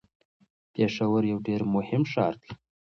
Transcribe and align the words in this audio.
پېښور 0.73 1.21
یو 1.31 1.37
ډیر 1.47 1.61
مهم 1.75 2.03
ښار 2.11 2.33
دی. 2.41 2.51